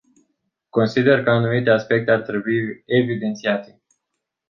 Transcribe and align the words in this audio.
Consider 0.71 1.23
că 1.23 1.29
anumite 1.29 1.69
aspecte 1.69 2.11
ar 2.11 2.21
trebui 2.21 2.83
evidențiate. 2.85 3.81